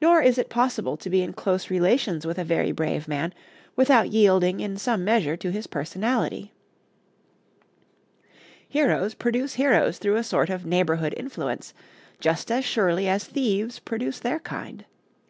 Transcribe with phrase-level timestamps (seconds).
[0.00, 3.34] Nor is it possible to be in close relations with a very brave man
[3.76, 6.54] without yielding in some measure to his personality;
[8.66, 11.74] heroes produce heroes through a sort of neighborhood influence,
[12.18, 14.86] just as surely as thieves produce their kind.